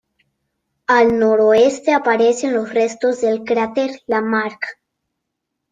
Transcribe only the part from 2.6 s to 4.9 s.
restos del cráter Lamarck.